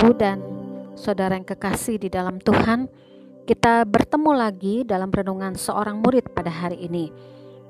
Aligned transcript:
Ibu 0.00 0.16
dan 0.16 0.40
saudara 0.96 1.36
yang 1.36 1.44
kekasih 1.44 2.00
di 2.00 2.08
dalam 2.08 2.40
Tuhan, 2.40 2.88
kita 3.44 3.84
bertemu 3.84 4.32
lagi 4.32 4.80
dalam 4.80 5.12
renungan 5.12 5.52
seorang 5.60 6.00
murid 6.00 6.32
pada 6.32 6.48
hari 6.48 6.88
ini. 6.88 7.12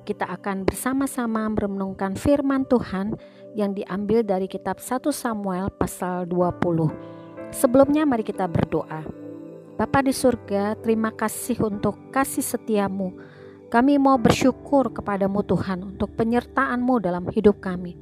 Kita 0.06 0.30
akan 0.38 0.62
bersama-sama 0.62 1.50
merenungkan 1.50 2.14
firman 2.14 2.70
Tuhan 2.70 3.18
yang 3.58 3.74
diambil 3.74 4.22
dari 4.22 4.46
kitab 4.46 4.78
1 4.78 5.10
Samuel 5.10 5.74
pasal 5.74 6.30
20. 6.30 7.50
Sebelumnya 7.50 8.06
mari 8.06 8.22
kita 8.22 8.46
berdoa. 8.46 9.02
Bapa 9.74 9.98
di 9.98 10.14
surga, 10.14 10.78
terima 10.78 11.10
kasih 11.10 11.58
untuk 11.66 12.14
kasih 12.14 12.46
setiamu. 12.46 13.10
Kami 13.74 13.98
mau 13.98 14.14
bersyukur 14.22 14.94
kepadamu 14.94 15.42
Tuhan 15.42 15.82
untuk 15.82 16.14
penyertaanmu 16.14 16.94
dalam 17.02 17.26
hidup 17.34 17.58
kami. 17.58 17.98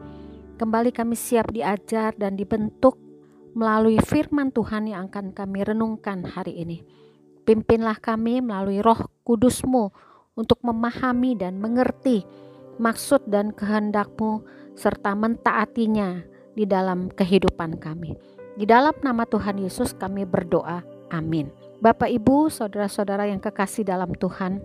Kembali 0.60 0.92
kami 0.92 1.16
siap 1.16 1.48
diajar 1.48 2.12
dan 2.12 2.36
dibentuk 2.36 3.07
melalui 3.58 3.98
firman 3.98 4.54
Tuhan 4.54 4.86
yang 4.86 5.10
akan 5.10 5.34
kami 5.34 5.66
renungkan 5.66 6.22
hari 6.22 6.62
ini. 6.62 6.86
Pimpinlah 7.42 7.98
kami 7.98 8.38
melalui 8.38 8.78
roh 8.78 9.10
kudusmu 9.26 9.90
untuk 10.38 10.62
memahami 10.62 11.34
dan 11.34 11.58
mengerti 11.58 12.22
maksud 12.78 13.26
dan 13.26 13.50
kehendakmu 13.50 14.46
serta 14.78 15.18
mentaatinya 15.18 16.22
di 16.54 16.70
dalam 16.70 17.10
kehidupan 17.10 17.82
kami. 17.82 18.14
Di 18.54 18.62
dalam 18.62 18.94
nama 19.02 19.26
Tuhan 19.26 19.58
Yesus 19.58 19.90
kami 19.90 20.22
berdoa. 20.22 20.86
Amin. 21.10 21.50
Bapak 21.82 22.10
Ibu, 22.14 22.54
saudara-saudara 22.54 23.26
yang 23.26 23.42
kekasih 23.42 23.82
dalam 23.82 24.14
Tuhan, 24.14 24.62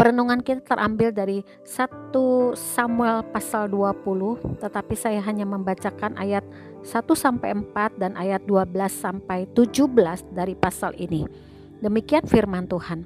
perenungan 0.00 0.40
kita 0.40 0.64
terambil 0.64 1.12
dari 1.12 1.44
1 1.68 2.56
Samuel 2.56 3.20
pasal 3.36 3.68
20, 3.68 4.60
tetapi 4.64 4.96
saya 4.96 5.20
hanya 5.20 5.44
membacakan 5.44 6.16
ayat 6.16 6.40
1 6.80 7.12
sampai 7.12 7.52
4 7.52 8.00
dan 8.00 8.16
ayat 8.16 8.44
12 8.48 8.72
sampai 8.88 9.44
17 9.52 10.32
dari 10.32 10.56
pasal 10.56 10.96
ini. 10.96 11.28
Demikian 11.80 12.24
firman 12.24 12.68
Tuhan. 12.68 13.04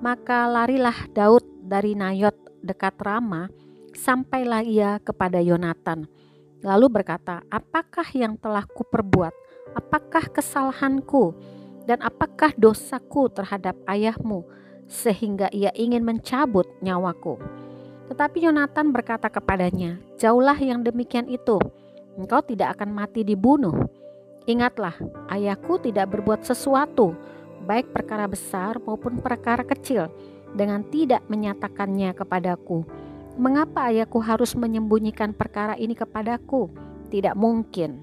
Maka 0.00 0.46
larilah 0.46 0.96
Daud 1.12 1.44
dari 1.60 1.98
Nayot 1.98 2.34
dekat 2.62 2.96
Rama, 3.02 3.50
sampailah 3.92 4.62
ia 4.64 4.96
kepada 5.02 5.42
Yonatan. 5.42 6.06
Lalu 6.60 6.86
berkata, 7.00 7.42
"Apakah 7.48 8.06
yang 8.12 8.36
telah 8.36 8.64
kuperbuat? 8.64 9.32
Apakah 9.76 10.28
kesalahanku 10.28 11.34
dan 11.86 12.02
apakah 12.02 12.52
dosaku 12.58 13.30
terhadap 13.32 13.78
ayahmu 13.86 14.44
sehingga 14.90 15.48
ia 15.54 15.72
ingin 15.72 16.04
mencabut 16.04 16.68
nyawaku?" 16.84 17.40
Tetapi 18.10 18.42
Yonatan 18.42 18.90
berkata 18.90 19.30
kepadanya, 19.30 20.02
"Jauhlah 20.18 20.58
yang 20.58 20.82
demikian 20.82 21.30
itu." 21.30 21.62
Engkau 22.18 22.40
tidak 22.42 22.78
akan 22.78 22.90
mati 22.94 23.22
dibunuh. 23.22 23.86
Ingatlah, 24.48 24.96
ayahku 25.30 25.78
tidak 25.78 26.16
berbuat 26.16 26.42
sesuatu, 26.42 27.14
baik 27.68 27.92
perkara 27.92 28.24
besar 28.26 28.80
maupun 28.80 29.20
perkara 29.20 29.62
kecil, 29.62 30.08
dengan 30.56 30.82
tidak 30.88 31.22
menyatakannya 31.28 32.16
kepadaku. 32.16 32.82
Mengapa 33.38 33.92
ayahku 33.92 34.18
harus 34.18 34.56
menyembunyikan 34.58 35.36
perkara 35.36 35.78
ini 35.78 35.94
kepadaku? 35.94 36.72
Tidak 37.12 37.38
mungkin. 37.38 38.02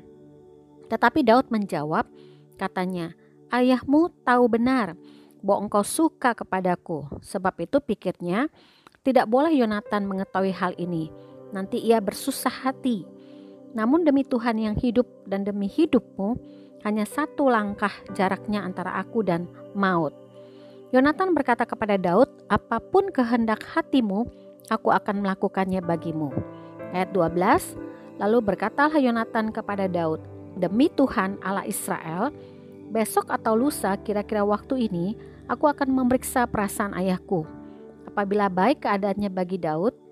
Tetapi 0.87 1.19
Daud 1.25 1.51
menjawab, 1.51 2.07
katanya, 2.55 3.11
Ayahmu 3.47 4.11
tahu 4.27 4.51
benar 4.51 4.99
bahwa 5.39 5.67
engkau 5.67 5.83
suka 5.83 6.35
kepadaku. 6.35 7.07
Sebab 7.23 7.55
itu 7.63 7.79
pikirnya, 7.79 8.51
tidak 9.07 9.31
boleh 9.31 9.55
Yonatan 9.55 10.03
mengetahui 10.03 10.51
hal 10.51 10.75
ini. 10.75 11.07
Nanti 11.55 11.79
ia 11.79 12.03
bersusah 12.03 12.67
hati 12.67 13.07
namun 13.75 14.07
demi 14.07 14.23
Tuhan 14.23 14.59
yang 14.61 14.75
hidup 14.77 15.07
dan 15.27 15.43
demi 15.43 15.67
hidupmu, 15.67 16.37
hanya 16.85 17.03
satu 17.03 17.49
langkah 17.49 17.91
jaraknya 18.15 18.63
antara 18.63 18.95
aku 19.01 19.25
dan 19.25 19.49
maut. 19.75 20.13
Yonatan 20.95 21.35
berkata 21.35 21.67
kepada 21.67 21.99
Daud, 21.99 22.31
apa 22.47 22.79
pun 22.79 23.11
kehendak 23.11 23.59
hatimu, 23.75 24.23
aku 24.71 24.95
akan 24.95 25.19
melakukannya 25.19 25.83
bagimu. 25.83 26.31
Ayat 26.95 27.11
12, 27.11 27.75
lalu 28.23 28.37
berkatalah 28.39 28.95
Yonatan 28.95 29.51
kepada 29.51 29.91
Daud, 29.91 30.23
demi 30.55 30.87
Tuhan 30.87 31.43
Allah 31.43 31.67
Israel, 31.67 32.31
besok 32.87 33.27
atau 33.35 33.59
lusa 33.59 33.99
kira-kira 33.99 34.47
waktu 34.47 34.87
ini, 34.87 35.19
aku 35.51 35.67
akan 35.67 35.91
memeriksa 35.91 36.47
perasaan 36.47 36.95
ayahku. 36.95 37.43
Apabila 38.07 38.47
baik 38.47 38.87
keadaannya 38.87 39.27
bagi 39.27 39.59
Daud, 39.59 40.06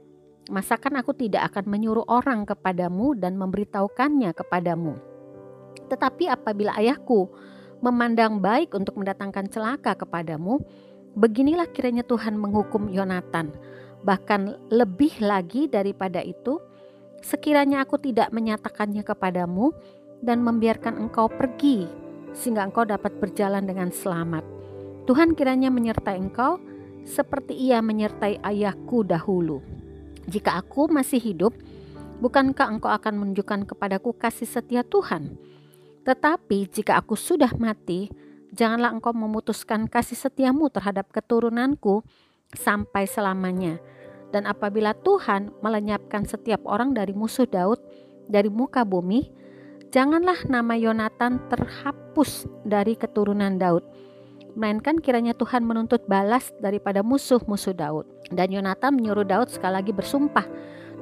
Masakan 0.45 1.01
aku 1.01 1.17
tidak 1.17 1.49
akan 1.49 1.65
menyuruh 1.73 2.05
orang 2.05 2.45
kepadamu 2.45 3.17
dan 3.17 3.33
memberitahukannya 3.33 4.29
kepadamu. 4.37 4.93
Tetapi 5.89 6.29
apabila 6.29 6.77
ayahku 6.77 7.33
memandang 7.81 8.37
baik 8.37 8.77
untuk 8.77 8.93
mendatangkan 8.97 9.49
celaka 9.49 9.97
kepadamu, 9.97 10.61
beginilah 11.17 11.65
kiranya 11.73 12.05
Tuhan 12.05 12.37
menghukum 12.37 12.93
Yonatan. 12.93 13.57
Bahkan 14.05 14.69
lebih 14.69 15.17
lagi 15.17 15.65
daripada 15.65 16.21
itu, 16.21 16.61
sekiranya 17.25 17.81
aku 17.81 17.97
tidak 17.97 18.29
menyatakannya 18.29 19.01
kepadamu 19.01 19.73
dan 20.21 20.45
membiarkan 20.45 21.09
engkau 21.09 21.25
pergi, 21.25 21.89
sehingga 22.37 22.69
engkau 22.69 22.85
dapat 22.85 23.17
berjalan 23.17 23.65
dengan 23.65 23.89
selamat. 23.89 24.45
Tuhan 25.09 25.33
kiranya 25.33 25.73
menyertai 25.73 26.21
engkau 26.21 26.61
seperti 27.05 27.53
ia 27.53 27.81
menyertai 27.81 28.41
ayahku 28.41 29.05
dahulu. 29.05 29.61
Jika 30.25 30.57
aku 30.57 30.89
masih 30.89 31.21
hidup, 31.21 31.53
bukankah 32.17 32.73
engkau 32.73 32.89
akan 32.89 33.21
menunjukkan 33.21 33.69
kepadaku 33.69 34.17
kasih 34.17 34.49
setia 34.49 34.81
Tuhan? 34.81 35.37
Tetapi 36.05 36.69
jika 36.69 36.97
aku 36.97 37.13
sudah 37.13 37.53
mati, 37.57 38.09
janganlah 38.53 38.93
engkau 38.93 39.13
memutuskan 39.13 39.85
kasih 39.85 40.17
setiamu 40.17 40.69
terhadap 40.73 41.09
keturunanku 41.13 42.01
sampai 42.57 43.05
selamanya. 43.05 43.77
Dan 44.33 44.49
apabila 44.49 44.97
Tuhan 44.97 45.53
melenyapkan 45.61 46.25
setiap 46.25 46.65
orang 46.65 46.97
dari 46.97 47.13
musuh 47.13 47.45
Daud 47.45 47.77
dari 48.25 48.49
muka 48.49 48.81
bumi, 48.81 49.29
janganlah 49.93 50.49
nama 50.49 50.73
Yonatan 50.73 51.45
terhapus 51.53 52.49
dari 52.65 52.97
keturunan 52.97 53.61
Daud 53.61 53.85
melainkan 54.55 54.97
kiranya 55.03 55.35
Tuhan 55.35 55.67
menuntut 55.67 56.07
balas 56.07 56.49
daripada 56.63 57.03
musuh-musuh 57.03 57.75
Daud. 57.75 58.14
Dan 58.31 58.49
Yonatan 58.49 58.97
menyuruh 58.97 59.27
Daud 59.27 59.53
sekali 59.53 59.81
lagi 59.81 59.91
bersumpah 59.93 60.45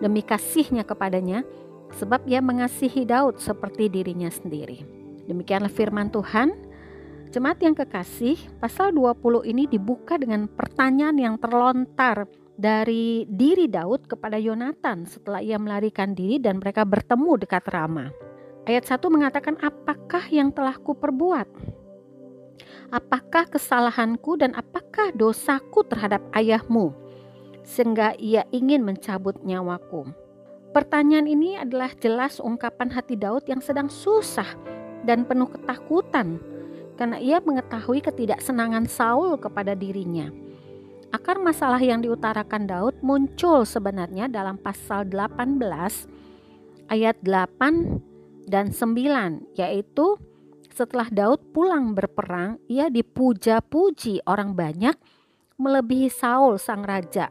demi 0.03 0.19
kasihnya 0.25 0.83
kepadanya, 0.83 1.47
sebab 1.95 2.25
ia 2.27 2.43
mengasihi 2.43 3.07
Daud 3.07 3.39
seperti 3.39 3.87
dirinya 3.87 4.27
sendiri. 4.27 4.83
Demikianlah 5.29 5.71
firman 5.71 6.11
Tuhan. 6.11 6.51
Jemaat 7.33 7.63
yang 7.65 7.73
kekasih, 7.73 8.37
pasal 8.61 8.93
20 8.93 9.49
ini 9.49 9.65
dibuka 9.65 10.21
dengan 10.21 10.45
pertanyaan 10.45 11.17
yang 11.17 11.35
terlontar 11.41 12.29
dari 12.53 13.25
diri 13.25 13.65
Daud 13.65 14.05
kepada 14.05 14.37
Yonatan 14.37 15.09
setelah 15.09 15.41
ia 15.41 15.57
melarikan 15.57 16.13
diri 16.13 16.37
dan 16.37 16.61
mereka 16.61 16.85
bertemu 16.85 17.41
dekat 17.41 17.65
Rama. 17.73 18.13
Ayat 18.69 18.85
1 18.85 19.01
mengatakan, 19.09 19.57
apakah 19.65 20.29
yang 20.29 20.53
telah 20.53 20.77
kuperbuat? 20.77 21.73
apakah 22.93 23.49
kesalahanku 23.49 24.37
dan 24.37 24.53
apakah 24.53 25.09
dosaku 25.17 25.81
terhadap 25.89 26.21
ayahmu, 26.37 26.93
sehingga 27.63 28.13
ia 28.19 28.43
ingin 28.51 28.83
mencabut 28.83 29.39
nyawaku. 29.41 30.11
Pertanyaan 30.75 31.29
ini 31.29 31.55
adalah 31.55 31.91
jelas 31.97 32.41
ungkapan 32.43 32.91
hati 32.91 33.15
Daud 33.15 33.45
yang 33.47 33.61
sedang 33.63 33.87
susah 33.87 34.47
dan 35.07 35.23
penuh 35.23 35.47
ketakutan 35.51 36.41
karena 36.97 37.17
ia 37.17 37.37
mengetahui 37.41 38.03
ketidaksenangan 38.03 38.85
Saul 38.89 39.37
kepada 39.37 39.73
dirinya. 39.73 40.29
Akar 41.13 41.37
masalah 41.37 41.77
yang 41.77 42.01
diutarakan 42.01 42.65
Daud 42.65 42.95
muncul 43.05 43.69
sebenarnya 43.69 44.25
dalam 44.25 44.57
pasal 44.57 45.05
18 45.05 45.61
ayat 46.89 47.21
8 47.21 48.49
dan 48.49 48.73
9 48.73 49.53
yaitu 49.53 50.17
setelah 50.73 51.05
Daud 51.13 51.53
pulang 51.53 51.93
berperang, 51.93 52.57
ia 52.65 52.89
dipuja-puji 52.89 54.25
orang 54.25 54.57
banyak 54.57 54.97
melebihi 55.61 56.09
Saul 56.09 56.57
sang 56.57 56.81
raja. 56.81 57.29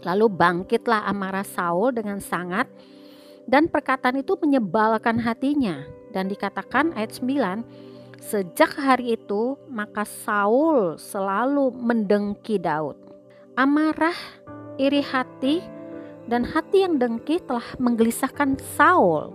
Lalu 0.00 0.26
bangkitlah 0.32 1.04
amarah 1.04 1.44
Saul 1.44 1.92
dengan 1.92 2.18
sangat 2.18 2.66
dan 3.44 3.68
perkataan 3.68 4.20
itu 4.20 4.38
menyebalkan 4.40 5.20
hatinya 5.20 5.84
dan 6.14 6.30
dikatakan 6.30 6.94
ayat 6.96 7.12
9 7.16 8.20
sejak 8.20 8.76
hari 8.76 9.16
itu 9.16 9.56
maka 9.66 10.04
Saul 10.04 11.00
selalu 11.00 11.72
mendengki 11.72 12.60
Daud. 12.60 12.96
Amarah, 13.56 14.16
iri 14.76 15.04
hati 15.04 15.60
dan 16.28 16.46
hati 16.46 16.86
yang 16.86 17.00
dengki 17.00 17.42
telah 17.42 17.64
menggelisahkan 17.80 18.60
Saul. 18.76 19.34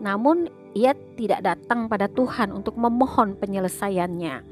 Namun 0.00 0.48
ia 0.74 0.96
tidak 1.14 1.44
datang 1.44 1.86
pada 1.86 2.10
Tuhan 2.10 2.50
untuk 2.50 2.74
memohon 2.74 3.38
penyelesaiannya, 3.38 4.42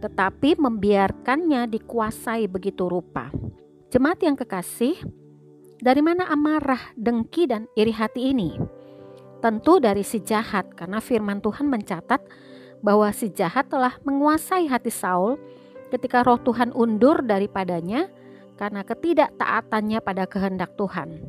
tetapi 0.00 0.56
membiarkannya 0.56 1.68
dikuasai 1.68 2.48
begitu 2.48 2.88
rupa. 2.88 3.28
Jemaat 3.88 4.20
yang 4.20 4.36
kekasih, 4.36 5.00
dari 5.80 6.04
mana 6.04 6.28
amarah, 6.28 6.92
dengki, 6.92 7.48
dan 7.48 7.64
iri 7.72 7.88
hati 7.88 8.36
ini? 8.36 8.52
Tentu 9.40 9.80
dari 9.80 10.04
si 10.04 10.20
jahat, 10.20 10.76
karena 10.76 11.00
firman 11.00 11.40
Tuhan 11.40 11.64
mencatat 11.72 12.20
bahwa 12.84 13.08
si 13.16 13.32
jahat 13.32 13.72
telah 13.72 13.96
menguasai 14.04 14.68
hati 14.68 14.92
Saul 14.92 15.40
ketika 15.88 16.20
roh 16.20 16.36
Tuhan 16.36 16.76
undur 16.76 17.24
daripadanya 17.24 18.12
karena 18.60 18.84
ketidaktaatannya 18.84 20.04
pada 20.04 20.28
kehendak 20.28 20.76
Tuhan. 20.76 21.24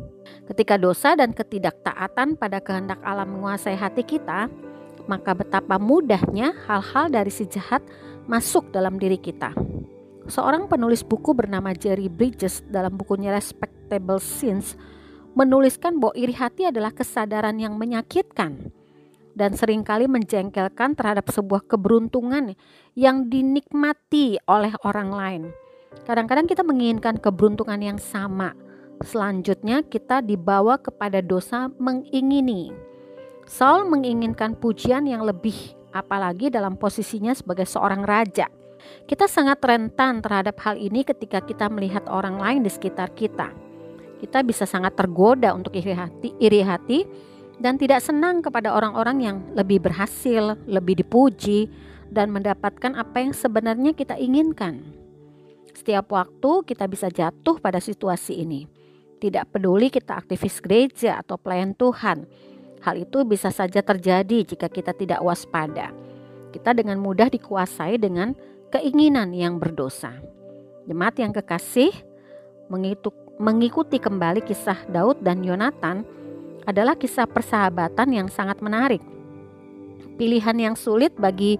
Ketika 0.52 0.76
dosa 0.76 1.16
dan 1.16 1.32
ketidaktaatan 1.32 2.36
pada 2.36 2.60
kehendak 2.60 3.00
Allah 3.08 3.24
menguasai 3.24 3.80
hati 3.80 4.04
kita, 4.04 4.52
maka 5.08 5.32
betapa 5.32 5.80
mudahnya 5.80 6.52
hal-hal 6.68 7.08
dari 7.08 7.32
si 7.32 7.48
jahat 7.48 7.80
masuk 8.28 8.68
dalam 8.76 9.00
diri 9.00 9.16
kita. 9.16 9.56
Seorang 10.30 10.70
penulis 10.70 11.02
buku 11.02 11.34
bernama 11.34 11.74
Jerry 11.74 12.06
Bridges 12.06 12.62
dalam 12.70 12.94
bukunya 12.94 13.34
Respectable 13.34 14.22
Sins 14.22 14.78
menuliskan 15.34 15.98
bahwa 15.98 16.14
iri 16.14 16.38
hati 16.38 16.70
adalah 16.70 16.94
kesadaran 16.94 17.58
yang 17.58 17.74
menyakitkan 17.81 18.70
dan 19.34 19.58
sering 19.58 19.81
kali 19.81 20.06
menjengkelkan 20.06 20.94
terhadap 20.94 21.34
sebuah 21.34 21.66
keberuntungan 21.66 22.54
yang 22.94 23.26
dinikmati 23.26 24.38
oleh 24.46 24.70
orang 24.86 25.10
lain. 25.10 25.44
Kadang-kadang 26.06 26.46
kita 26.46 26.62
menginginkan 26.62 27.18
keberuntungan 27.18 27.81
yang 27.81 27.98
sama. 27.98 28.54
Selanjutnya 29.02 29.81
kita 29.81 30.22
dibawa 30.22 30.78
kepada 30.78 31.26
dosa 31.26 31.74
mengingini. 31.81 32.70
Saul 33.50 33.90
menginginkan 33.90 34.54
pujian 34.54 35.10
yang 35.10 35.26
lebih 35.26 35.74
apalagi 35.90 36.54
dalam 36.54 36.78
posisinya 36.78 37.34
sebagai 37.34 37.66
seorang 37.66 38.06
raja. 38.06 38.59
Kita 39.08 39.26
sangat 39.26 39.60
rentan 39.64 40.22
terhadap 40.22 40.60
hal 40.64 40.76
ini 40.76 41.08
ketika 41.08 41.42
kita 41.44 41.68
melihat 41.68 42.06
orang 42.08 42.38
lain 42.38 42.62
di 42.64 42.72
sekitar 42.72 43.14
kita. 43.14 43.52
Kita 44.20 44.44
bisa 44.44 44.68
sangat 44.68 45.00
tergoda 45.00 45.56
untuk 45.56 45.72
iri 45.76 45.96
hati, 45.96 46.36
iri 46.44 46.60
hati 46.60 47.08
dan 47.60 47.76
tidak 47.80 48.04
senang 48.04 48.44
kepada 48.44 48.72
orang-orang 48.76 49.18
yang 49.20 49.38
lebih 49.56 49.84
berhasil, 49.84 50.60
lebih 50.68 51.00
dipuji, 51.04 51.68
dan 52.10 52.34
mendapatkan 52.34 52.98
apa 52.98 53.22
yang 53.22 53.31
sebenarnya 53.31 53.94
kita 53.94 54.18
inginkan. 54.18 54.81
Setiap 55.72 56.12
waktu 56.12 56.66
kita 56.68 56.90
bisa 56.90 57.08
jatuh 57.08 57.62
pada 57.62 57.80
situasi 57.80 58.44
ini. 58.44 58.66
Tidak 59.20 59.52
peduli 59.52 59.92
kita 59.92 60.16
aktivis 60.16 60.64
gereja 60.64 61.20
atau 61.20 61.36
pelayan 61.36 61.76
Tuhan, 61.76 62.24
hal 62.84 62.96
itu 63.00 63.28
bisa 63.28 63.52
saja 63.52 63.84
terjadi 63.84 64.48
jika 64.48 64.72
kita 64.72 64.96
tidak 64.96 65.20
waspada. 65.20 65.92
Kita 66.50 66.74
dengan 66.74 66.98
mudah 66.98 67.30
dikuasai 67.30 68.00
dengan 68.00 68.34
keinginan 68.69 69.33
yang 69.33 69.57
berdosa. 69.57 70.13
Jemaat 70.86 71.18
yang 71.21 71.33
kekasih, 71.33 71.94
mengikuti 73.42 73.98
kembali 73.98 74.45
kisah 74.45 74.86
Daud 74.89 75.21
dan 75.25 75.42
Yonatan 75.42 76.06
adalah 76.66 76.94
kisah 76.94 77.25
persahabatan 77.25 78.13
yang 78.13 78.27
sangat 78.30 78.62
menarik. 78.62 79.01
Pilihan 80.18 80.57
yang 80.57 80.75
sulit 80.77 81.13
bagi 81.18 81.57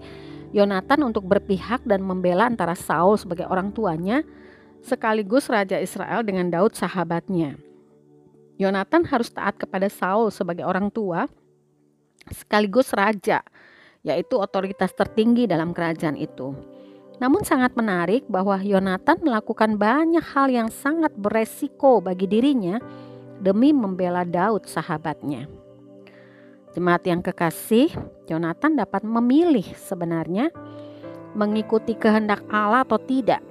Yonatan 0.50 1.06
untuk 1.06 1.26
berpihak 1.26 1.82
dan 1.86 2.02
membela 2.02 2.46
antara 2.46 2.74
Saul 2.74 3.18
sebagai 3.18 3.46
orang 3.46 3.70
tuanya 3.70 4.26
sekaligus 4.82 5.46
Raja 5.46 5.78
Israel 5.78 6.26
dengan 6.26 6.50
Daud 6.50 6.74
sahabatnya. 6.74 7.54
Yonatan 8.60 9.08
harus 9.08 9.32
taat 9.32 9.56
kepada 9.56 9.88
Saul 9.88 10.28
sebagai 10.28 10.68
orang 10.68 10.92
tua 10.92 11.24
sekaligus 12.28 12.92
raja, 12.92 13.40
yaitu 14.04 14.36
otoritas 14.36 14.92
tertinggi 14.92 15.48
dalam 15.48 15.72
kerajaan 15.72 16.20
itu. 16.20 16.52
Namun 17.20 17.44
sangat 17.44 17.76
menarik 17.76 18.24
bahwa 18.32 18.56
Yonatan 18.56 19.20
melakukan 19.20 19.76
banyak 19.76 20.24
hal 20.24 20.48
yang 20.48 20.72
sangat 20.72 21.12
beresiko 21.12 22.00
bagi 22.00 22.24
dirinya 22.24 22.80
demi 23.36 23.76
membela 23.76 24.24
Daud 24.24 24.64
sahabatnya. 24.64 25.44
Jemaat 26.72 27.04
yang 27.04 27.20
kekasih, 27.20 27.92
Yonatan 28.24 28.80
dapat 28.80 29.04
memilih 29.04 29.68
sebenarnya 29.76 30.48
mengikuti 31.36 31.92
kehendak 31.92 32.40
Allah 32.48 32.88
atau 32.88 32.96
tidak. 32.96 33.44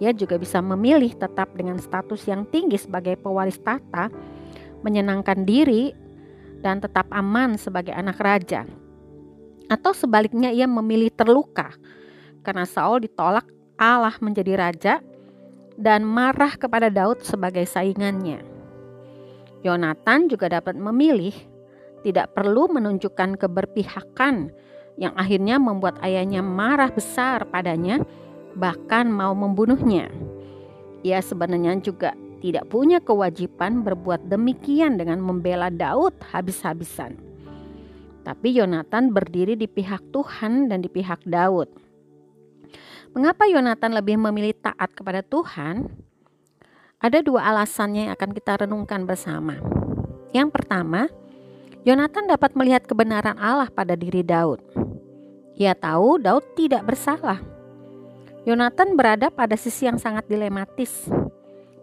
Ia 0.00 0.16
juga 0.16 0.40
bisa 0.40 0.64
memilih 0.64 1.12
tetap 1.12 1.52
dengan 1.52 1.76
status 1.76 2.24
yang 2.24 2.48
tinggi 2.48 2.80
sebagai 2.80 3.20
pewaris 3.20 3.60
tata, 3.60 4.08
menyenangkan 4.80 5.44
diri, 5.44 5.92
dan 6.64 6.80
tetap 6.80 7.04
aman 7.12 7.60
sebagai 7.60 7.92
anak 7.92 8.16
raja. 8.16 8.64
Atau 9.68 9.92
sebaliknya 9.92 10.48
ia 10.48 10.64
memilih 10.64 11.12
terluka 11.12 11.74
karena 12.44 12.68
Saul 12.68 13.02
ditolak 13.02 13.48
Allah 13.80 14.14
menjadi 14.20 14.54
raja 14.54 14.94
dan 15.74 16.06
marah 16.06 16.54
kepada 16.54 16.92
Daud 16.92 17.24
sebagai 17.26 17.66
saingannya. 17.66 18.44
Yonatan 19.64 20.28
juga 20.28 20.52
dapat 20.52 20.76
memilih 20.76 21.32
tidak 22.04 22.36
perlu 22.36 22.68
menunjukkan 22.68 23.40
keberpihakan 23.40 24.52
yang 25.00 25.16
akhirnya 25.16 25.56
membuat 25.58 25.98
ayahnya 26.04 26.44
marah 26.44 26.92
besar 26.92 27.48
padanya 27.48 28.04
bahkan 28.54 29.10
mau 29.10 29.34
membunuhnya. 29.34 30.12
Ia 31.02 31.18
sebenarnya 31.24 31.80
juga 31.82 32.14
tidak 32.44 32.68
punya 32.68 33.00
kewajiban 33.00 33.80
berbuat 33.82 34.28
demikian 34.28 35.00
dengan 35.00 35.18
membela 35.18 35.72
Daud 35.72 36.12
habis-habisan. 36.28 37.16
Tapi 38.24 38.56
Yonatan 38.56 39.12
berdiri 39.12 39.56
di 39.56 39.68
pihak 39.68 40.00
Tuhan 40.12 40.72
dan 40.72 40.80
di 40.80 40.88
pihak 40.88 41.24
Daud. 41.28 41.68
Mengapa 43.14 43.46
Yonatan 43.46 43.94
lebih 43.94 44.18
memilih 44.18 44.58
taat 44.58 44.90
kepada 44.90 45.22
Tuhan? 45.22 45.86
Ada 46.98 47.22
dua 47.22 47.46
alasannya 47.46 48.10
yang 48.10 48.12
akan 48.18 48.30
kita 48.34 48.66
renungkan 48.66 49.06
bersama. 49.06 49.54
Yang 50.34 50.50
pertama, 50.50 51.06
Yonatan 51.86 52.26
dapat 52.26 52.58
melihat 52.58 52.82
kebenaran 52.82 53.38
Allah 53.38 53.70
pada 53.70 53.94
diri 53.94 54.26
Daud. 54.26 54.58
Ia 55.54 55.78
tahu 55.78 56.18
Daud 56.18 56.58
tidak 56.58 56.90
bersalah. 56.90 57.38
Yonatan 58.42 58.98
berada 58.98 59.30
pada 59.30 59.54
sisi 59.54 59.86
yang 59.86 60.02
sangat 60.02 60.26
dilematis, 60.26 61.06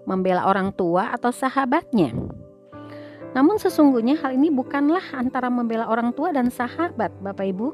membela 0.04 0.44
orang 0.44 0.76
tua 0.76 1.16
atau 1.16 1.32
sahabatnya. 1.32 2.12
Namun 3.32 3.56
sesungguhnya 3.56 4.20
hal 4.20 4.36
ini 4.36 4.52
bukanlah 4.52 5.16
antara 5.16 5.48
membela 5.48 5.88
orang 5.88 6.12
tua 6.12 6.36
dan 6.36 6.52
sahabat, 6.52 7.16
Bapak 7.24 7.48
Ibu 7.48 7.68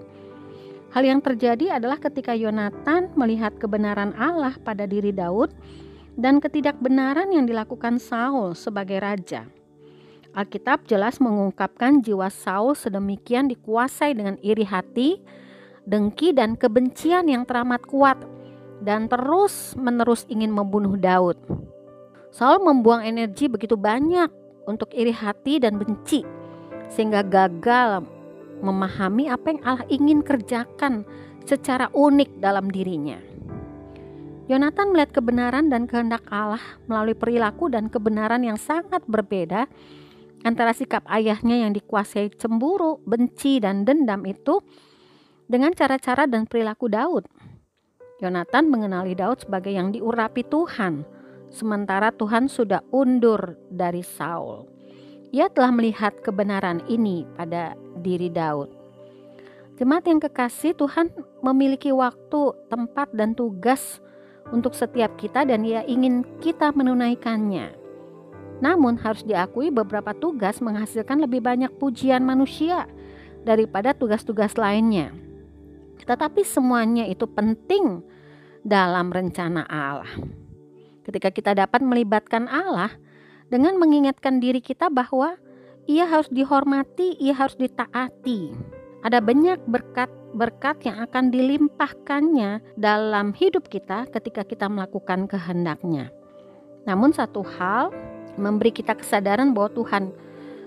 Hal 0.95 1.03
yang 1.03 1.19
terjadi 1.19 1.77
adalah 1.77 1.99
ketika 1.99 2.31
Yonatan 2.31 3.11
melihat 3.19 3.55
kebenaran 3.59 4.15
Allah 4.15 4.55
pada 4.63 4.87
diri 4.87 5.11
Daud 5.11 5.51
dan 6.15 6.39
ketidakbenaran 6.39 7.29
yang 7.29 7.43
dilakukan 7.43 7.99
Saul 7.99 8.55
sebagai 8.55 9.03
raja. 9.03 9.45
Alkitab 10.37 10.85
jelas 10.87 11.19
mengungkapkan 11.19 11.99
jiwa 11.99 12.29
Saul 12.31 12.77
sedemikian 12.77 13.49
dikuasai 13.51 14.13
dengan 14.15 14.37
iri 14.39 14.63
hati, 14.63 15.19
dengki 15.83 16.31
dan 16.31 16.55
kebencian 16.55 17.27
yang 17.27 17.43
teramat 17.43 17.83
kuat 17.83 18.17
dan 18.81 19.09
terus-menerus 19.09 20.23
ingin 20.29 20.53
membunuh 20.53 20.93
Daud. 20.95 21.37
Saul 22.31 22.61
membuang 22.61 23.01
energi 23.01 23.49
begitu 23.49 23.73
banyak 23.73 24.29
untuk 24.69 24.93
iri 24.93 25.09
hati 25.11 25.57
dan 25.57 25.81
benci 25.81 26.21
sehingga 26.93 27.25
gagal 27.25 28.05
memahami 28.61 29.29
apa 29.29 29.53
yang 29.53 29.61
Allah 29.65 29.85
ingin 29.89 30.19
kerjakan 30.25 31.05
secara 31.47 31.87
unik 31.93 32.43
dalam 32.43 32.67
dirinya. 32.67 33.17
Yonatan 34.47 34.95
melihat 34.95 35.19
kebenaran 35.19 35.67
dan 35.67 35.91
kehendak 35.91 36.23
Allah 36.31 36.63
melalui 36.87 37.15
perilaku 37.15 37.67
dan 37.67 37.91
kebenaran 37.91 38.47
yang 38.47 38.55
sangat 38.55 39.03
berbeda 39.03 39.67
antara 40.47 40.71
sikap 40.71 41.03
ayahnya 41.11 41.67
yang 41.67 41.75
dikuasai 41.75 42.31
cemburu, 42.31 43.03
benci, 43.03 43.59
dan 43.59 43.83
dendam 43.83 44.23
itu 44.23 44.63
dengan 45.51 45.75
cara-cara 45.75 46.27
dan 46.31 46.47
perilaku 46.47 46.87
Daud. 46.87 47.27
Yonatan 48.23 48.71
mengenali 48.71 49.19
Daud 49.19 49.43
sebagai 49.43 49.75
yang 49.75 49.91
diurapi 49.91 50.47
Tuhan, 50.47 51.03
sementara 51.51 52.15
Tuhan 52.15 52.47
sudah 52.47 52.81
undur 52.95 53.59
dari 53.67 54.01
Saul. 54.01 54.76
Ia 55.35 55.51
telah 55.51 55.75
melihat 55.75 56.15
kebenaran 56.23 56.79
ini 56.87 57.27
pada 57.35 57.75
diri 57.99 58.31
Daud. 58.31 58.71
Jemaat 59.77 60.07
yang 60.09 60.23
kekasih, 60.23 60.73
Tuhan 60.73 61.13
memiliki 61.43 61.93
waktu, 61.93 62.55
tempat, 62.71 63.13
dan 63.13 63.37
tugas 63.37 64.01
untuk 64.49 64.73
setiap 64.73 65.13
kita, 65.19 65.45
dan 65.45 65.67
Ia 65.67 65.85
ingin 65.85 66.25
kita 66.41 66.73
menunaikannya. 66.73 67.75
Namun, 68.57 68.97
harus 68.97 69.21
diakui, 69.21 69.69
beberapa 69.69 70.17
tugas 70.17 70.63
menghasilkan 70.63 71.21
lebih 71.21 71.45
banyak 71.45 71.69
pujian 71.77 72.25
manusia 72.25 72.89
daripada 73.45 73.93
tugas-tugas 73.93 74.57
lainnya. 74.57 75.13
Tetapi 76.01 76.41
semuanya 76.41 77.05
itu 77.05 77.27
penting 77.29 78.01
dalam 78.65 79.13
rencana 79.13 79.67
Allah. 79.67 80.09
Ketika 81.05 81.29
kita 81.29 81.51
dapat 81.53 81.85
melibatkan 81.85 82.49
Allah, 82.49 82.91
dengan 83.47 83.79
mengingatkan 83.79 84.43
diri 84.43 84.59
kita 84.59 84.91
bahwa 84.91 85.39
ia 85.87 86.03
harus 86.03 86.27
dihormati, 86.27 87.15
ia 87.19 87.31
harus 87.31 87.55
ditaati. 87.55 88.51
Ada 89.07 89.23
banyak 89.23 89.63
berkat-berkat 89.71 90.83
yang 90.83 90.99
akan 91.07 91.31
dilimpahkannya 91.31 92.75
dalam 92.75 93.31
hidup 93.31 93.71
kita 93.71 94.03
ketika 94.11 94.43
kita 94.43 94.67
melakukan 94.67 95.31
kehendaknya. 95.31 96.11
Namun 96.83 97.15
satu 97.15 97.43
hal 97.43 97.95
memberi 98.35 98.75
kita 98.75 98.99
kesadaran 98.99 99.55
bahwa 99.55 99.71
Tuhan 99.71 100.03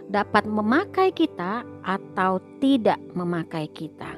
dapat 0.08 0.48
memakai 0.48 1.12
kita 1.12 1.62
atau 1.84 2.42
tidak 2.58 2.98
memakai 3.12 3.68
kita. 3.70 4.08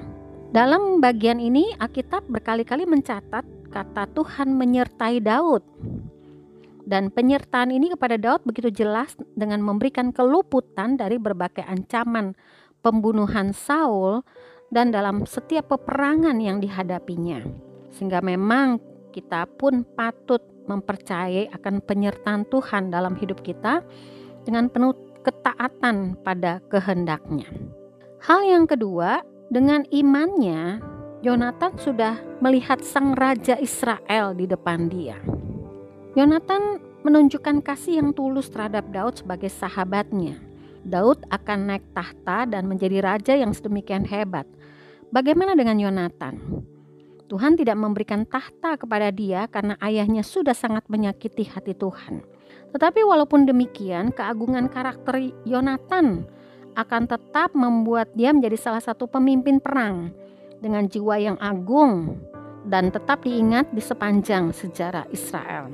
Dalam 0.52 1.00
bagian 1.00 1.40
ini 1.40 1.72
Alkitab 1.80 2.28
berkali-kali 2.28 2.84
mencatat 2.84 3.44
kata 3.72 4.04
Tuhan 4.12 4.52
menyertai 4.52 5.20
Daud. 5.24 5.64
Dan 6.82 7.14
penyertaan 7.14 7.70
ini 7.70 7.94
kepada 7.94 8.18
Daud 8.18 8.42
begitu 8.42 8.70
jelas 8.70 9.14
dengan 9.38 9.62
memberikan 9.62 10.10
keluputan 10.10 10.98
dari 10.98 11.16
berbagai 11.16 11.62
ancaman 11.62 12.34
pembunuhan 12.82 13.54
Saul 13.54 14.26
dan 14.74 14.90
dalam 14.90 15.22
setiap 15.22 15.70
peperangan 15.70 16.34
yang 16.42 16.58
dihadapinya. 16.58 17.44
Sehingga 17.94 18.18
memang 18.18 18.82
kita 19.14 19.46
pun 19.46 19.84
patut 19.84 20.42
mempercayai 20.66 21.52
akan 21.54 21.84
penyertaan 21.84 22.48
Tuhan 22.48 22.90
dalam 22.90 23.14
hidup 23.14 23.44
kita 23.44 23.84
dengan 24.42 24.66
penuh 24.72 24.94
ketaatan 25.22 26.18
pada 26.24 26.58
kehendaknya. 26.66 27.46
Hal 28.26 28.42
yang 28.42 28.66
kedua, 28.66 29.22
dengan 29.52 29.86
imannya, 29.92 30.82
Yonatan 31.22 31.78
sudah 31.78 32.18
melihat 32.42 32.82
sang 32.82 33.14
raja 33.14 33.54
Israel 33.60 34.34
di 34.34 34.50
depan 34.50 34.90
dia. 34.90 35.41
Yonatan 36.12 36.76
menunjukkan 37.08 37.64
kasih 37.64 38.04
yang 38.04 38.12
tulus 38.12 38.52
terhadap 38.52 38.84
Daud 38.92 39.24
sebagai 39.24 39.48
sahabatnya. 39.48 40.36
Daud 40.84 41.24
akan 41.32 41.72
naik 41.72 41.88
tahta 41.96 42.44
dan 42.44 42.68
menjadi 42.68 43.00
raja 43.00 43.32
yang 43.32 43.56
sedemikian 43.56 44.04
hebat. 44.04 44.44
Bagaimana 45.08 45.56
dengan 45.56 45.80
Yonatan? 45.80 46.36
Tuhan 47.32 47.56
tidak 47.56 47.80
memberikan 47.80 48.28
tahta 48.28 48.76
kepada 48.76 49.08
dia 49.08 49.48
karena 49.48 49.80
ayahnya 49.80 50.20
sudah 50.20 50.52
sangat 50.52 50.84
menyakiti 50.92 51.48
hati 51.48 51.72
Tuhan. 51.72 52.20
Tetapi 52.76 53.00
walaupun 53.08 53.48
demikian, 53.48 54.12
keagungan 54.12 54.68
karakter 54.68 55.16
Yonatan 55.48 56.28
akan 56.76 57.02
tetap 57.08 57.56
membuat 57.56 58.12
dia 58.12 58.36
menjadi 58.36 58.60
salah 58.60 58.84
satu 58.84 59.08
pemimpin 59.08 59.64
perang 59.64 60.12
dengan 60.60 60.84
jiwa 60.84 61.16
yang 61.16 61.40
agung 61.40 62.20
dan 62.66 62.94
tetap 62.94 63.26
diingat 63.26 63.70
di 63.74 63.82
sepanjang 63.82 64.54
sejarah 64.54 65.06
Israel. 65.10 65.72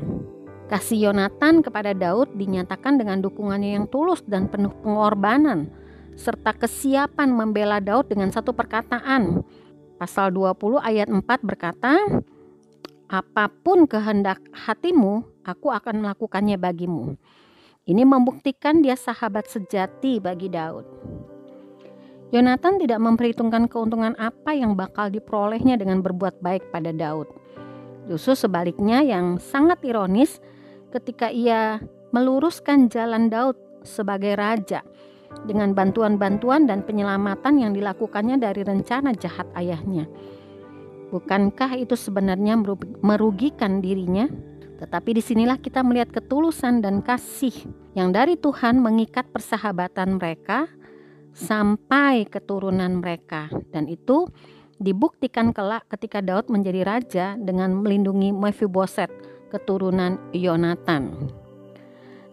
Kasih 0.68 1.08
Yonatan 1.08 1.64
kepada 1.64 1.96
Daud 1.96 2.36
dinyatakan 2.36 3.00
dengan 3.00 3.24
dukungannya 3.24 3.80
yang 3.80 3.86
tulus 3.88 4.20
dan 4.28 4.52
penuh 4.52 4.72
pengorbanan 4.84 5.72
serta 6.18 6.52
kesiapan 6.52 7.32
membela 7.32 7.80
Daud 7.80 8.12
dengan 8.12 8.28
satu 8.28 8.52
perkataan. 8.52 9.40
Pasal 9.96 10.34
20 10.34 10.82
ayat 10.82 11.08
4 11.08 11.24
berkata, 11.40 11.96
"Apa 13.08 13.48
pun 13.48 13.88
kehendak 13.88 14.44
hatimu, 14.52 15.24
aku 15.46 15.72
akan 15.72 16.04
melakukannya 16.04 16.60
bagimu." 16.60 17.16
Ini 17.88 18.04
membuktikan 18.04 18.84
dia 18.84 19.00
sahabat 19.00 19.48
sejati 19.48 20.20
bagi 20.20 20.52
Daud. 20.52 20.84
Yonatan 22.28 22.76
tidak 22.76 23.00
memperhitungkan 23.00 23.72
keuntungan 23.72 24.12
apa 24.20 24.52
yang 24.52 24.76
bakal 24.76 25.08
diperolehnya 25.08 25.80
dengan 25.80 26.04
berbuat 26.04 26.44
baik 26.44 26.68
pada 26.68 26.92
Daud. 26.92 27.32
Justru 28.04 28.36
sebaliknya 28.36 29.00
yang 29.00 29.40
sangat 29.40 29.80
ironis 29.80 30.40
ketika 30.92 31.32
ia 31.32 31.80
meluruskan 32.12 32.92
jalan 32.92 33.32
Daud 33.32 33.56
sebagai 33.80 34.36
raja 34.36 34.84
dengan 35.44 35.72
bantuan-bantuan 35.72 36.68
dan 36.68 36.84
penyelamatan 36.84 37.60
yang 37.60 37.72
dilakukannya 37.72 38.40
dari 38.40 38.64
rencana 38.64 39.12
jahat 39.16 39.48
ayahnya. 39.56 40.08
Bukankah 41.08 41.80
itu 41.80 41.96
sebenarnya 41.96 42.60
merugikan 43.00 43.80
dirinya? 43.80 44.28
Tetapi 44.78 45.16
di 45.16 45.22
sinilah 45.24 45.56
kita 45.58 45.80
melihat 45.80 46.12
ketulusan 46.12 46.84
dan 46.84 47.00
kasih 47.00 47.52
yang 47.96 48.12
dari 48.12 48.36
Tuhan 48.36 48.78
mengikat 48.78 49.26
persahabatan 49.32 50.20
mereka 50.20 50.68
sampai 51.38 52.26
keturunan 52.26 52.98
mereka. 52.98 53.46
Dan 53.70 53.86
itu 53.86 54.26
dibuktikan 54.82 55.54
kelak 55.54 55.86
ketika 55.86 56.18
Daud 56.18 56.50
menjadi 56.50 56.82
raja 56.82 57.26
dengan 57.38 57.78
melindungi 57.78 58.34
Mephiboset, 58.34 59.10
keturunan 59.54 60.18
Yonatan. 60.34 61.30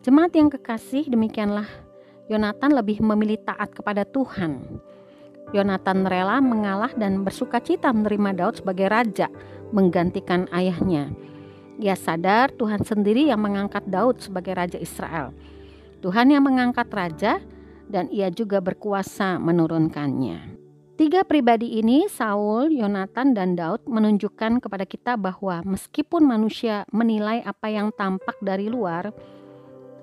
Jemaat 0.01 0.33
yang 0.33 0.49
kekasih, 0.49 1.05
demikianlah 1.09 1.69
Yonatan 2.25 2.73
lebih 2.73 3.05
memilih 3.05 3.37
taat 3.45 3.73
kepada 3.73 4.01
Tuhan. 4.05 4.81
Yonatan 5.53 6.09
rela 6.09 6.41
mengalah 6.41 6.89
dan 6.97 7.21
bersuka 7.21 7.61
cita 7.61 7.93
menerima 7.93 8.33
Daud 8.33 8.65
sebagai 8.65 8.89
raja, 8.89 9.29
menggantikan 9.69 10.49
ayahnya. 10.49 11.13
Ia 11.77 11.93
sadar 11.93 12.49
Tuhan 12.57 12.81
sendiri 12.81 13.29
yang 13.29 13.45
mengangkat 13.45 13.85
Daud 13.85 14.23
sebagai 14.23 14.57
raja 14.57 14.81
Israel. 14.81 15.35
Tuhan 16.01 16.33
yang 16.33 16.45
mengangkat 16.45 16.89
raja 16.89 17.41
dan 17.89 18.09
ia 18.09 18.33
juga 18.33 18.61
berkuasa 18.61 19.37
menurunkannya. 19.37 20.57
Tiga 20.95 21.27
pribadi 21.27 21.75
ini, 21.75 22.07
Saul, 22.07 22.71
Yonatan, 22.71 23.35
dan 23.35 23.59
Daud, 23.59 23.83
menunjukkan 23.83 24.63
kepada 24.63 24.87
kita 24.87 25.19
bahwa 25.19 25.59
meskipun 25.67 26.23
manusia 26.23 26.87
menilai 26.95 27.43
apa 27.43 27.67
yang 27.67 27.91
tampak 27.99 28.39
dari 28.39 28.71
luar, 28.71 29.11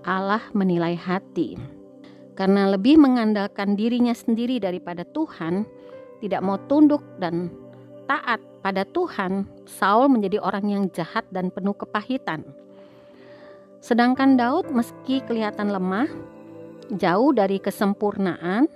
Allah 0.05 0.45
menilai 0.53 0.93
hati. 0.93 1.57
Karena 2.37 2.69
lebih 2.69 3.01
mengandalkan 3.01 3.73
dirinya 3.73 4.13
sendiri 4.13 4.61
daripada 4.61 5.01
Tuhan, 5.17 5.65
tidak 6.21 6.45
mau 6.45 6.61
tunduk 6.69 7.01
dan 7.17 7.49
taat 8.05 8.45
pada 8.61 8.85
Tuhan, 8.85 9.49
Saul 9.65 10.13
menjadi 10.13 10.45
orang 10.45 10.69
yang 10.69 10.85
jahat 10.93 11.25
dan 11.33 11.49
penuh 11.49 11.73
kepahitan. 11.73 12.45
Sedangkan 13.81 14.37
Daud 14.37 14.69
meski 14.71 15.25
kelihatan 15.25 15.73
lemah, 15.73 16.07
jauh 16.91 17.31
dari 17.31 17.63
kesempurnaan, 17.63 18.67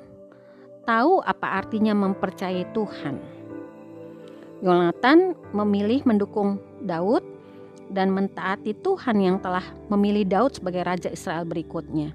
tahu 0.87 1.19
apa 1.25 1.65
artinya 1.65 1.97
mempercayai 1.97 2.71
Tuhan. 2.71 3.17
Yonatan 4.63 5.37
memilih 5.53 6.07
mendukung 6.07 6.63
Daud 6.87 7.25
dan 7.91 8.11
mentaati 8.15 8.73
Tuhan 8.79 9.19
yang 9.21 9.37
telah 9.43 9.63
memilih 9.91 10.27
Daud 10.27 10.59
sebagai 10.59 10.83
raja 10.87 11.11
Israel 11.11 11.45
berikutnya. 11.45 12.15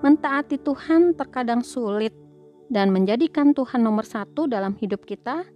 Mentaati 0.00 0.60
Tuhan 0.60 1.16
terkadang 1.16 1.64
sulit 1.64 2.12
dan 2.66 2.90
menjadikan 2.90 3.54
Tuhan 3.54 3.80
nomor 3.80 4.04
satu 4.04 4.50
dalam 4.50 4.74
hidup 4.76 5.06
kita 5.06 5.46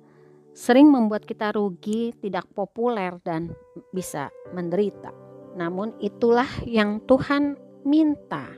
sering 0.54 0.90
membuat 0.90 1.24
kita 1.24 1.54
rugi, 1.54 2.12
tidak 2.18 2.46
populer, 2.52 3.16
dan 3.22 3.54
bisa 3.94 4.28
menderita. 4.52 5.14
Namun, 5.54 5.94
itulah 6.02 6.48
yang 6.66 7.02
Tuhan 7.06 7.54
minta. 7.86 8.50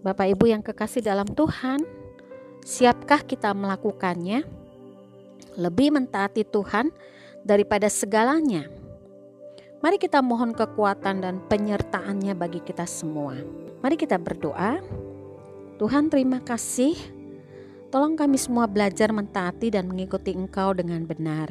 Bapak 0.00 0.32
Ibu 0.32 0.48
yang 0.48 0.62
kekasih 0.64 1.04
dalam 1.04 1.28
Tuhan, 1.28 1.84
siapkah 2.64 3.20
kita 3.24 3.52
melakukannya? 3.52 4.44
Lebih 5.60 5.92
mentaati 5.92 6.46
Tuhan 6.46 6.88
daripada 7.44 7.88
segalanya. 7.92 8.68
Mari 9.80 9.96
kita 9.96 10.20
mohon 10.20 10.52
kekuatan 10.52 11.24
dan 11.24 11.40
penyertaannya 11.48 12.36
bagi 12.36 12.60
kita 12.60 12.84
semua. 12.84 13.36
Mari 13.80 13.96
kita 13.96 14.20
berdoa. 14.20 14.80
Tuhan, 15.80 16.12
terima 16.12 16.44
kasih 16.44 16.92
Tolong 17.90 18.14
kami 18.14 18.38
semua 18.38 18.70
belajar 18.70 19.10
mentaati 19.10 19.74
dan 19.74 19.90
mengikuti 19.90 20.30
Engkau 20.30 20.70
dengan 20.70 21.02
benar. 21.02 21.50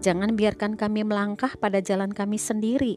Jangan 0.00 0.32
biarkan 0.32 0.80
kami 0.80 1.04
melangkah 1.04 1.52
pada 1.60 1.76
jalan 1.84 2.08
kami 2.08 2.40
sendiri. 2.40 2.96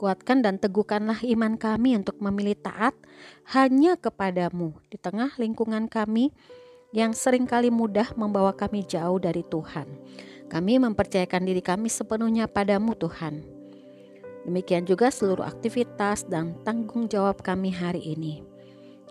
Kuatkan 0.00 0.40
dan 0.40 0.56
teguhkanlah 0.56 1.20
iman 1.28 1.60
kami 1.60 1.92
untuk 1.92 2.16
memilih 2.24 2.56
taat 2.56 2.96
hanya 3.52 4.00
kepadamu 4.00 4.72
di 4.88 4.96
tengah 4.96 5.28
lingkungan 5.36 5.92
kami 5.92 6.32
yang 6.96 7.12
sering 7.12 7.44
kali 7.44 7.68
mudah 7.68 8.16
membawa 8.16 8.56
kami 8.56 8.80
jauh 8.80 9.20
dari 9.20 9.44
Tuhan. 9.44 9.84
Kami 10.48 10.80
mempercayakan 10.80 11.44
diri 11.44 11.60
kami 11.60 11.92
sepenuhnya 11.92 12.48
padamu 12.48 12.96
Tuhan. 12.96 13.44
Demikian 14.48 14.88
juga 14.88 15.12
seluruh 15.12 15.44
aktivitas 15.44 16.24
dan 16.32 16.56
tanggung 16.64 17.04
jawab 17.04 17.44
kami 17.44 17.68
hari 17.68 18.16
ini. 18.16 18.40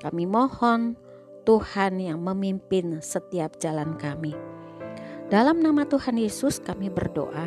Kami 0.01 0.25
mohon 0.25 0.97
Tuhan 1.45 2.01
yang 2.01 2.17
memimpin 2.17 2.97
setiap 3.05 3.61
jalan 3.61 3.93
kami. 4.01 4.33
Dalam 5.29 5.61
nama 5.61 5.85
Tuhan 5.85 6.17
Yesus 6.17 6.57
kami 6.57 6.89
berdoa. 6.89 7.45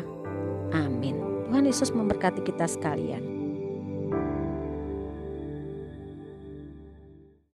Amin. 0.71 1.19
Tuhan 1.51 1.67
Yesus 1.67 1.91
memberkati 1.91 2.39
kita 2.47 2.71
sekalian. 2.71 3.32